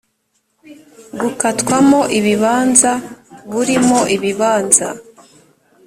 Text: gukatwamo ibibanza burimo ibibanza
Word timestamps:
gukatwamo 1.19 1.99
ibibanza 2.17 2.91
burimo 3.51 3.99
ibibanza 4.15 4.87